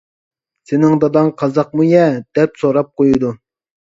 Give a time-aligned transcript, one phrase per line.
[0.69, 2.01] «سېنىڭ داداڭ قازاقمۇ يە؟!»
[2.39, 3.35] دەپ سوراپ قويىدۇ.